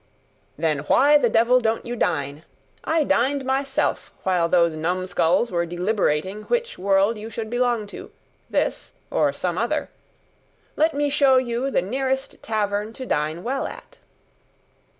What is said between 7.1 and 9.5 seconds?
you should belong to this, or